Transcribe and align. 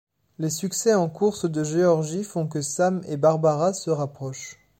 Les 0.39 0.49
succès 0.49 0.95
en 0.95 1.09
course 1.09 1.45
de 1.45 1.63
Georgie 1.63 2.23
font 2.23 2.47
que 2.47 2.63
Sam 2.63 3.01
et 3.07 3.17
Barbara 3.17 3.71
se 3.71 3.91
rapprochent. 3.91 4.57